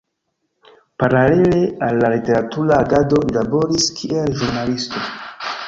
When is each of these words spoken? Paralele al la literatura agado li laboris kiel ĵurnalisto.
Paralele 1.01 1.59
al 1.89 2.01
la 2.05 2.09
literatura 2.15 2.81
agado 2.87 3.21
li 3.27 3.37
laboris 3.39 3.89
kiel 4.01 4.35
ĵurnalisto. 4.41 5.07